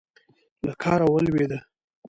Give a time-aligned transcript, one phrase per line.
[0.65, 1.59] له کاره ولوېده.